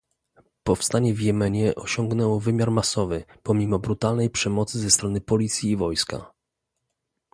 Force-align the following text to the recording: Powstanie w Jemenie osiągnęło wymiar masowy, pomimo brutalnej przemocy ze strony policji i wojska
Powstanie 0.63 1.13
w 1.13 1.21
Jemenie 1.21 1.75
osiągnęło 1.75 2.39
wymiar 2.39 2.71
masowy, 2.71 3.23
pomimo 3.43 3.79
brutalnej 3.79 4.29
przemocy 4.29 4.79
ze 4.79 4.89
strony 4.91 5.21
policji 5.21 5.71
i 5.71 5.77
wojska 5.77 6.33